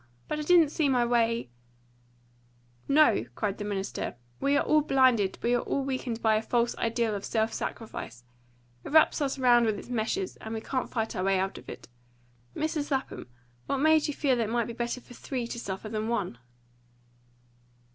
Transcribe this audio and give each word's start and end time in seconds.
But 0.27 0.39
I 0.39 0.41
didn't 0.41 0.69
see 0.71 0.89
my 0.89 1.05
way" 1.05 1.51
"No," 2.99 3.23
cried 3.35 3.59
the 3.59 3.63
minister, 3.63 4.15
"we 4.39 4.57
are 4.57 4.65
all 4.65 4.81
blinded, 4.81 5.37
we 5.43 5.53
are 5.53 5.59
all 5.61 5.83
weakened 5.83 6.23
by 6.23 6.37
a 6.37 6.41
false 6.41 6.75
ideal 6.77 7.13
of 7.13 7.23
self 7.23 7.53
sacrifice. 7.53 8.23
It 8.83 8.89
wraps 8.89 9.21
us 9.21 9.37
round 9.37 9.67
with 9.67 9.77
its 9.77 9.89
meshes, 9.89 10.37
and 10.37 10.55
we 10.55 10.61
can't 10.61 10.89
fight 10.89 11.15
our 11.15 11.23
way 11.23 11.37
out 11.37 11.59
of 11.59 11.69
it. 11.69 11.87
Mrs. 12.55 12.89
Lapham, 12.89 13.27
what 13.67 13.77
made 13.77 14.07
you 14.07 14.15
feel 14.15 14.35
that 14.37 14.49
it 14.49 14.51
might 14.51 14.65
be 14.65 14.73
better 14.73 15.01
for 15.01 15.13
three 15.13 15.45
to 15.45 15.59
suffer 15.59 15.87
than 15.87 16.07
one?" 16.07 16.39